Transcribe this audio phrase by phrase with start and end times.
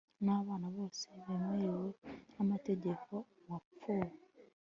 [0.25, 1.79] n abana bose bemewe
[2.33, 3.11] n amategeko
[3.41, 4.11] uwapfuye